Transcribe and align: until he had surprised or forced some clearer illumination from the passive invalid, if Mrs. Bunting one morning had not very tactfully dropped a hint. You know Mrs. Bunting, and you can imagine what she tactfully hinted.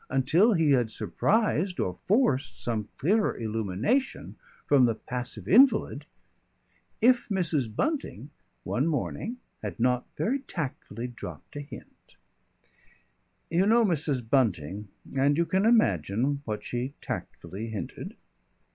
until 0.09 0.53
he 0.53 0.71
had 0.71 0.89
surprised 0.89 1.79
or 1.79 1.99
forced 2.05 2.59
some 2.59 2.89
clearer 2.97 3.37
illumination 3.37 4.35
from 4.65 4.85
the 4.85 4.95
passive 4.95 5.47
invalid, 5.47 6.07
if 7.01 7.29
Mrs. 7.29 7.75
Bunting 7.75 8.31
one 8.63 8.87
morning 8.87 9.37
had 9.61 9.79
not 9.79 10.07
very 10.17 10.39
tactfully 10.39 11.05
dropped 11.05 11.55
a 11.55 11.61
hint. 11.61 12.15
You 13.51 13.67
know 13.67 13.85
Mrs. 13.85 14.27
Bunting, 14.27 14.87
and 15.15 15.37
you 15.37 15.45
can 15.45 15.67
imagine 15.67 16.41
what 16.45 16.65
she 16.65 16.95
tactfully 17.01 17.67
hinted. 17.67 18.15